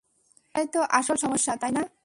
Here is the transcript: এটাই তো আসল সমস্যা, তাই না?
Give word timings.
এটাই 0.55 0.67
তো 0.73 0.79
আসল 0.91 1.15
সমস্যা, 1.15 1.51
তাই 1.61 1.71
না? 1.71 1.83